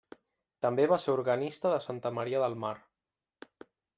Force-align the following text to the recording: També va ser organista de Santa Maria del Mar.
També 0.65 0.85
va 0.91 0.97
ser 1.03 1.13
organista 1.17 1.75
de 1.75 1.79
Santa 1.85 2.13
Maria 2.19 2.41
del 2.47 2.57
Mar. 2.65 2.75